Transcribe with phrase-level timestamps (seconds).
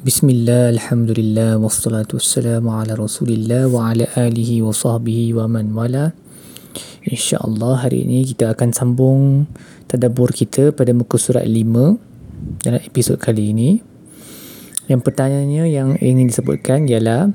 [0.00, 6.16] Bismillah, Alhamdulillah, wassalatu wassalamu ala rasulillah wa ala alihi wa sahbihi wa man wala.
[7.04, 9.44] InsyaAllah hari ini kita akan sambung
[9.92, 13.84] tadabur kita pada muka surat 5 dalam episod kali ini.
[14.88, 17.28] Yang pertanyaannya yang ingin disebutkan ialah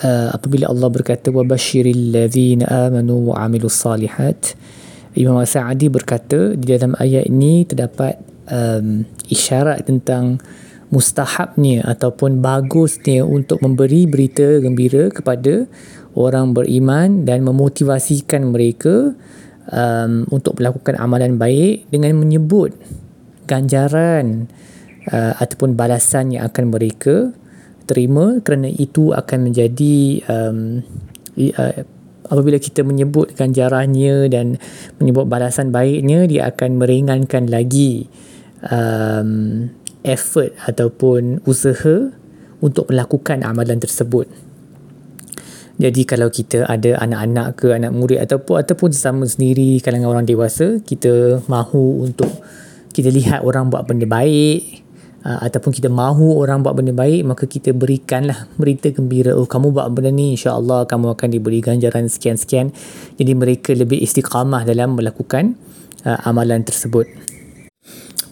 [0.00, 4.56] uh, apabila Allah berkata wa basyiril ladzina amanu wa amilus salihat
[5.20, 8.16] Imam Sa'adi berkata di dalam ayat ini terdapat
[8.48, 10.40] um, isyarat tentang
[10.90, 15.70] mustahabnya ataupun bagusnya untuk memberi berita gembira kepada
[16.18, 19.14] orang beriman dan memotivasikan mereka
[19.70, 22.74] um, untuk melakukan amalan baik dengan menyebut
[23.46, 24.50] ganjaran
[25.14, 27.30] uh, ataupun balasan yang akan mereka
[27.86, 30.82] terima kerana itu akan menjadi um,
[31.38, 31.74] uh,
[32.30, 34.58] apabila kita menyebut ganjarannya dan
[35.02, 38.06] menyebut balasan baiknya dia akan meringankan lagi
[38.66, 39.66] um,
[40.04, 42.12] effort ataupun usaha
[42.60, 44.28] untuk melakukan amalan tersebut.
[45.80, 50.76] Jadi kalau kita ada anak-anak ke anak murid ataupun ataupun sesama sendiri kalangan orang dewasa,
[50.84, 52.28] kita mahu untuk
[52.92, 54.84] kita lihat orang buat benda baik
[55.24, 59.72] uh, ataupun kita mahu orang buat benda baik, maka kita berikanlah berita gembira, oh kamu
[59.72, 62.76] buat benda ni insya-Allah kamu akan diberi ganjaran sekian-sekian.
[63.16, 65.56] Jadi mereka lebih istiqamah dalam melakukan
[66.04, 67.08] uh, amalan tersebut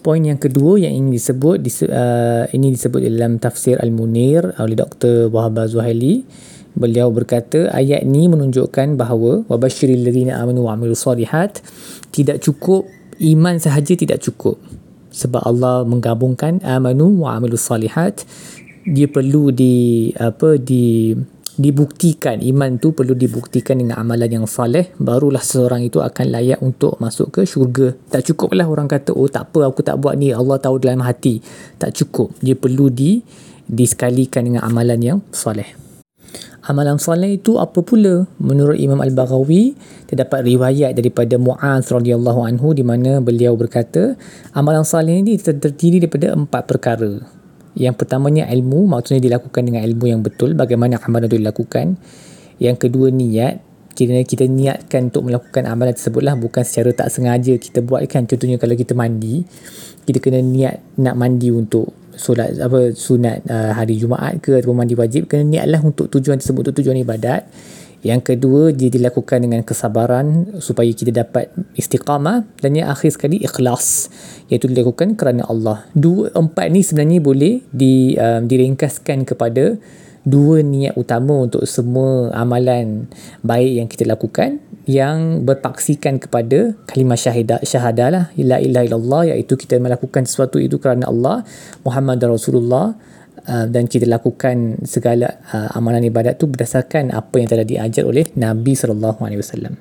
[0.00, 5.28] poin yang kedua yang ingin disebut uh, ini disebut dalam tafsir Al-Munir oleh Dr.
[5.28, 6.22] Wahab Zuhaili
[6.78, 11.58] beliau berkata ayat ini menunjukkan bahawa wabashiril ladzina amanu wa amilus solihat
[12.14, 12.86] tidak cukup
[13.19, 14.56] iman sahaja tidak cukup
[15.10, 18.22] sebab Allah menggabungkan amanu wa amilus solihat
[18.88, 21.12] dia perlu di apa di
[21.59, 22.39] dibuktikan.
[22.41, 27.34] Iman tu perlu dibuktikan dengan amalan yang soleh barulah seseorang itu akan layak untuk masuk
[27.34, 27.92] ke syurga.
[28.09, 31.42] Tak cukuplah orang kata oh tak apa aku tak buat ni Allah tahu dalam hati.
[31.77, 32.33] Tak cukup.
[32.39, 33.20] Dia perlu di
[33.69, 35.89] disekalikan dengan amalan yang soleh
[36.69, 38.28] amalan soleh itu apa pula?
[38.37, 39.72] Menurut Imam Al-Baghawi
[40.05, 44.15] terdapat riwayat daripada Mu'az radhiyallahu anhu di mana beliau berkata
[44.53, 47.38] amalan soleh ini terdiri daripada empat perkara
[47.77, 52.01] yang pertamanya ilmu, maksudnya dilakukan dengan ilmu yang betul, bagaimana amalan itu dilakukan.
[52.59, 53.61] Yang kedua niat,
[53.99, 58.25] kira kita niatkan untuk melakukan amalan tersebutlah bukan secara tak sengaja kita buat kan.
[58.31, 59.43] Contohnya kalau kita mandi,
[60.06, 64.99] kita kena niat nak mandi untuk solat apa sunat uh, hari Jumaat ke ataupun mandi
[64.99, 67.47] wajib kena niatlah untuk tujuan tersebut untuk tujuan ibadat
[68.06, 74.06] yang kedua dia dilakukan dengan kesabaran supaya kita dapat istiqamah dan yang akhir sekali ikhlas
[74.47, 75.82] iaitu dilakukan kerana Allah.
[75.98, 79.75] Dua empat ni sebenarnya boleh di um, diringkaskan kepada
[80.22, 83.08] dua niat utama untuk semua amalan
[83.41, 89.56] baik yang kita lakukan yang berpaksikan kepada kalimah syahadah syahadah lah la ilaha illallah iaitu
[89.56, 91.44] kita melakukan sesuatu itu kerana Allah
[91.84, 92.97] Muhammad Rasulullah
[93.47, 98.26] Uh, dan kita lakukan segala uh, amalan ibadat tu berdasarkan apa yang telah diajar oleh
[98.34, 99.78] Nabi sallallahu alaihi wasallam.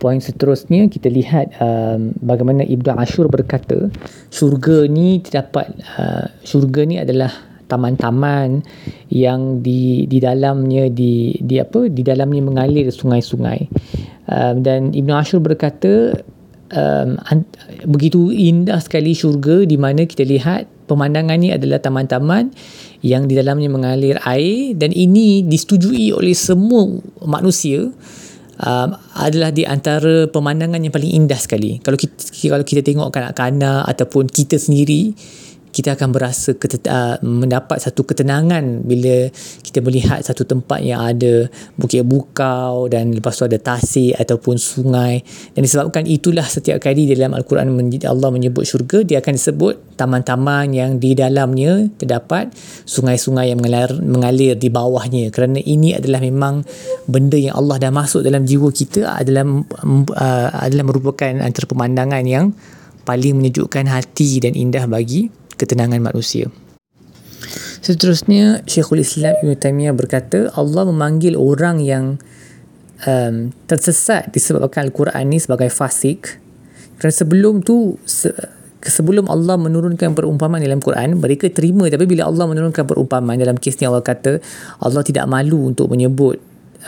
[0.00, 3.86] Poin seterusnya kita lihat um, bagaimana Ibnu Ashur berkata
[4.32, 7.30] syurga ni terdapat uh, syurga ni adalah
[7.70, 8.66] taman-taman
[9.08, 13.70] yang di di dalamnya di di apa di dalamnya mengalir sungai-sungai.
[14.26, 16.18] Um, dan Ibnu Ashur berkata
[16.74, 17.20] um,
[17.86, 22.52] begitu indah sekali syurga di mana kita lihat pemandangan ni adalah taman-taman
[23.00, 27.88] yang di dalamnya mengalir air dan ini disetujui oleh semua manusia
[28.60, 31.80] uh, adalah di antara pemandangan yang paling indah sekali.
[31.80, 32.14] Kalau kita
[32.52, 35.16] kalau kita tengok kanak-kanak ataupun kita sendiri
[35.72, 39.32] kita akan berasa ketet- uh, mendapat satu ketenangan bila
[39.64, 41.48] kita melihat satu tempat yang ada
[41.80, 45.24] bukit bukau dan lepas tu ada tasik ataupun sungai.
[45.56, 47.72] Dan disebabkan itulah setiap kali dalam Al-Quran
[48.04, 52.52] Allah menyebut syurga dia akan disebut taman-taman yang di dalamnya terdapat
[52.84, 55.32] sungai-sungai yang mengalir, mengalir di bawahnya.
[55.32, 56.68] Kerana ini adalah memang
[57.08, 62.52] benda yang Allah dah masuk dalam jiwa kita adalah uh, adalah merupakan antara pemandangan yang
[63.02, 66.50] paling menyejukkan hati dan indah bagi ketenangan manusia.
[67.82, 72.18] Seterusnya Syekhul Islam Ibn Taymiyah berkata Allah memanggil orang yang
[73.06, 76.38] um, tersesat disebabkan Al-Quran ini sebagai fasik
[77.02, 78.34] kerana sebelum tu se-
[78.82, 83.78] sebelum Allah menurunkan perumpamaan dalam Quran mereka terima tapi bila Allah menurunkan perumpamaan dalam kes
[83.82, 84.38] ni Allah kata
[84.78, 86.38] Allah tidak malu untuk menyebut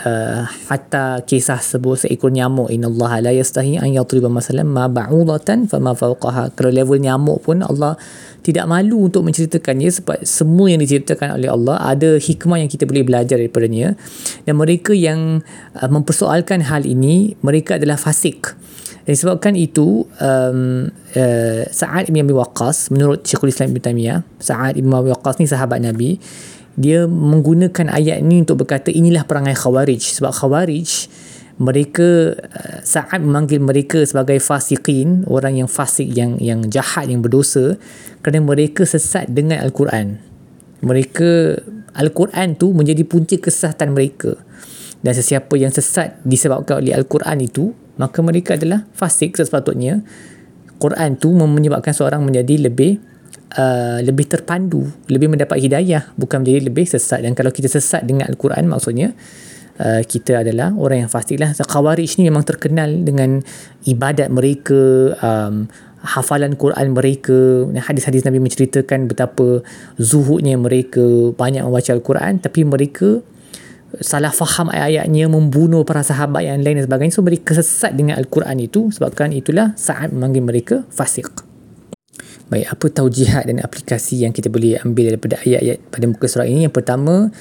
[0.03, 5.95] uh, hatta kisah sebuah seekor nyamuk innallaha la yastahi an yadriba masalan ma ba'udatan fama
[5.95, 6.51] fawqaha.
[6.57, 7.95] Kalau level nyamuk pun Allah
[8.43, 13.07] tidak malu untuk menceritakannya sebab semua yang diceritakan oleh Allah ada hikmah yang kita boleh
[13.07, 13.95] belajar daripadanya.
[14.43, 15.39] Dan mereka yang
[15.79, 18.53] uh, mempersoalkan hal ini mereka adalah fasik.
[19.05, 24.81] Dan disebabkan itu, um, uh, Sa'ad Ibn Abi Waqqas, menurut Syekhul Islam Ibn Taymiyah, Sa'ad
[24.81, 26.17] Ibn Abi Waqqas ni sahabat Nabi,
[26.75, 29.99] dia menggunakan ayat ni untuk berkata inilah perangai khawarij.
[29.99, 31.07] Sebab khawarij,
[31.55, 37.79] mereka uh, saat memanggil mereka sebagai fasiqin, orang yang fasik, yang yang jahat, yang berdosa,
[38.19, 40.19] kerana mereka sesat dengan Al-Quran.
[40.83, 41.63] Mereka,
[41.95, 44.35] Al-Quran tu menjadi punca kesesatan mereka.
[44.99, 50.03] Dan sesiapa yang sesat disebabkan oleh Al-Quran itu, maka mereka adalah fasik sepatutnya.
[50.75, 52.99] Quran tu menyebabkan seorang menjadi lebih
[53.53, 57.21] uh, lebih terpandu, lebih mendapat hidayah, bukan menjadi lebih sesat.
[57.21, 59.13] Dan kalau kita sesat dengan Al-Quran maksudnya,
[59.77, 61.53] uh, kita adalah orang yang fasik lah.
[61.53, 63.45] Khawarij ni memang terkenal dengan
[63.85, 65.69] ibadat mereka, um,
[66.05, 69.65] hafalan Quran mereka, hadis-hadis Nabi menceritakan betapa
[69.97, 73.25] zuhudnya mereka, banyak membaca Al-Quran, tapi mereka
[74.03, 77.13] salah faham ayat-ayatnya, membunuh para sahabat yang lain dan sebagainya.
[77.15, 81.54] So mereka sesat dengan Al-Quran itu, sebabkan itulah saat memanggil mereka fasik.
[82.45, 86.69] Baik, apa taujihat dan aplikasi yang kita boleh ambil daripada ayat-ayat pada muka surat ini?
[86.69, 87.33] Yang pertama,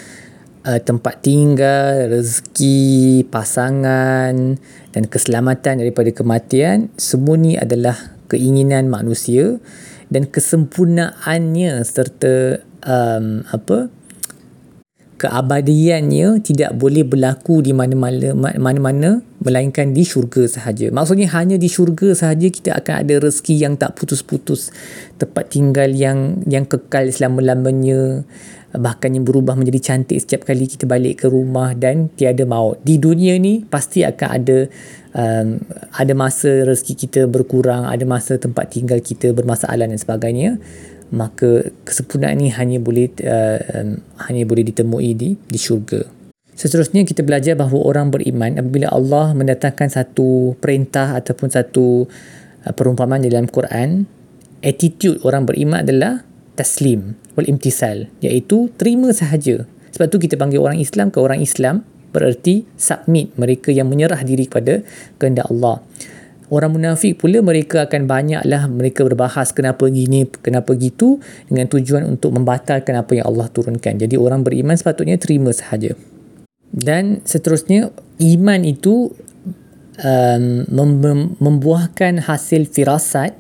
[0.64, 4.56] uh, tempat tinggal, rezeki, pasangan
[4.96, 9.60] dan keselamatan daripada kematian semua ni adalah keinginan manusia
[10.08, 13.92] dan kesempurnaannya serta um, apa
[15.24, 20.92] keabadiannya tidak boleh berlaku di mana-mana mana-mana melainkan di syurga sahaja.
[20.92, 24.68] Maksudnya hanya di syurga sahaja kita akan ada rezeki yang tak putus-putus,
[25.16, 28.28] tempat tinggal yang yang kekal selama-lamanya,
[28.76, 32.76] bahkan yang berubah menjadi cantik setiap kali kita balik ke rumah dan tiada maut.
[32.84, 34.68] Di dunia ni pasti akan ada
[35.16, 35.56] um,
[35.96, 40.60] ada masa rezeki kita berkurang, ada masa tempat tinggal kita bermasalah dan sebagainya.
[41.14, 46.02] Maka kesempurnaan ini hanya boleh uh, um, hanya boleh ditemui di di syurga.
[46.54, 52.10] Seterusnya kita belajar bahawa orang beriman apabila Allah mendatangkan satu perintah ataupun satu
[52.66, 54.10] uh, perumpamaan dalam Quran,
[54.64, 56.26] attitude orang beriman adalah
[56.58, 61.82] taslim wal imtisal iaitu terima sahaja sebab tu kita panggil orang Islam ke orang Islam
[62.14, 64.86] bererti submit mereka yang menyerah diri kepada
[65.18, 65.82] kehendak Allah
[66.52, 72.34] orang munafik pula mereka akan banyaklah mereka berbahas kenapa gini kenapa gitu dengan tujuan untuk
[72.34, 75.96] membatalkan apa yang Allah turunkan jadi orang beriman sepatutnya terima sahaja
[76.74, 79.14] dan seterusnya iman itu
[80.02, 83.38] um, mem- membuahkan hasil firasat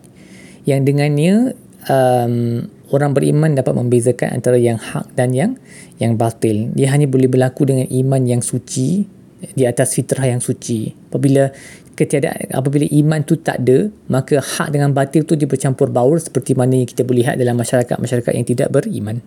[0.64, 1.58] yang dengannya
[1.90, 2.64] um,
[2.94, 5.58] orang beriman dapat membezakan antara yang hak dan yang
[5.98, 6.70] yang batil.
[6.72, 9.02] Dia hanya boleh berlaku dengan iman yang suci
[9.52, 10.94] di atas fitrah yang suci.
[11.10, 11.50] Apabila
[11.94, 16.54] ketiadaan apabila iman tu tak ada, maka hak dengan batil tu dia bercampur baur seperti
[16.54, 19.24] mana yang kita boleh lihat dalam masyarakat-masyarakat yang tidak beriman.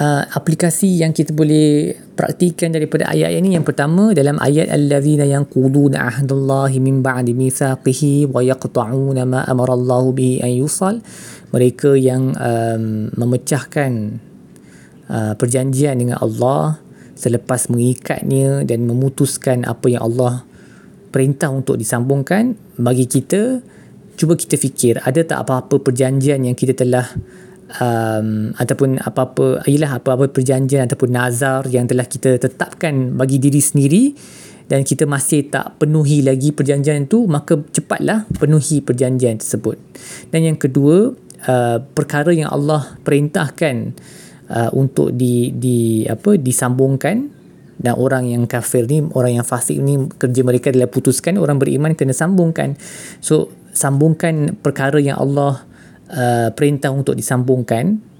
[0.00, 6.08] Uh, aplikasi yang kita boleh praktikan daripada ayat ini yang pertama dalam ayat allazina yanquduna
[6.08, 11.04] ahdallahi min ba'di mithaqihi wa yaqta'una ma amara Allah bihi an yusal
[11.52, 14.22] mereka yang um, memecahkan
[15.12, 16.80] uh, perjanjian dengan Allah
[17.12, 20.48] selepas mengikatnya dan memutuskan apa yang Allah
[21.10, 23.60] perintah untuk disambungkan bagi kita
[24.14, 27.06] cuba kita fikir ada tak apa-apa perjanjian yang kita telah
[27.82, 34.04] um, ataupun apa-apa ialah apa-apa perjanjian ataupun nazar yang telah kita tetapkan bagi diri sendiri
[34.70, 39.76] dan kita masih tak penuhi lagi perjanjian itu maka cepatlah penuhi perjanjian tersebut.
[40.30, 43.96] Dan yang kedua Uh, perkara yang Allah perintahkan
[44.52, 47.32] uh, untuk di di apa disambungkan
[47.80, 51.96] dan orang yang kafir ni orang yang fasik ni kerja mereka adalah putuskan orang beriman
[51.96, 52.76] kena sambungkan.
[53.24, 55.64] So sambungkan perkara yang Allah
[56.12, 58.10] uh, perintah untuk disambungkan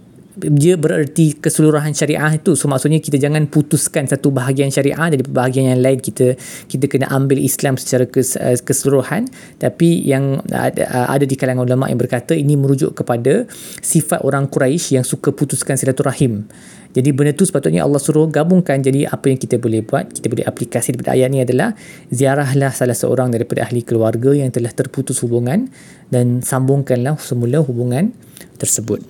[0.40, 2.56] dia bererti keseluruhan syariah itu.
[2.56, 6.00] So maksudnya kita jangan putuskan satu bahagian syariah dari bahagian yang lain.
[6.00, 6.32] Kita
[6.64, 9.28] kita kena ambil Islam secara kes, uh, keseluruhan.
[9.60, 13.44] Tapi yang ada, uh, ada di kalangan ulama yang berkata ini merujuk kepada
[13.84, 16.48] sifat orang Quraisy yang suka putuskan silaturahim
[16.90, 20.44] jadi benda tu sepatutnya Allah suruh gabungkan jadi apa yang kita boleh buat kita boleh
[20.46, 21.74] aplikasi daripada ayat ni adalah
[22.10, 25.70] ziarahlah salah seorang daripada ahli keluarga yang telah terputus hubungan
[26.10, 28.10] dan sambungkanlah semula hubungan
[28.58, 29.02] tersebut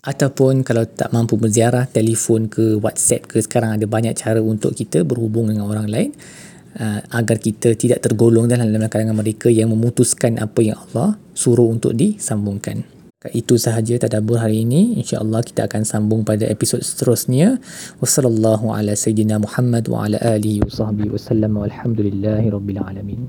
[0.00, 5.04] ataupun kalau tak mampu berziarah telefon ke WhatsApp ke sekarang ada banyak cara untuk kita
[5.04, 6.10] berhubung dengan orang lain
[6.80, 11.92] uh, agar kita tidak tergolong dalam kalangan mereka yang memutuskan apa yang Allah suruh untuk
[11.92, 12.99] disambungkan.
[13.28, 14.96] Itu sahaja tadabbur hari ini.
[14.96, 17.60] Insya-Allah kita akan sambung pada episod seterusnya.
[18.00, 23.28] Wassallallahu ala sayidina Muhammad wa ala alihi wa sahbihi wasallam walhamdulillahirabbil alamin.